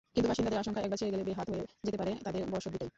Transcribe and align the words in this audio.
কিন্তু 0.15 0.27
বাসিন্দাদের 0.31 0.61
আশঙ্কা 0.63 0.79
একবার 0.85 0.99
ছেড়ে 0.99 1.13
গেলে 1.13 1.23
বেহাত 1.29 1.47
হয়ে 1.51 1.65
যেতে 1.85 1.97
পারে 2.01 2.11
তাঁদের 2.25 2.41
বসতভিটাই। 2.53 2.89